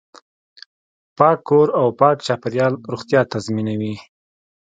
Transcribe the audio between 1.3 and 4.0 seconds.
کور او پاک چاپیریال روغتیا تضمینوي.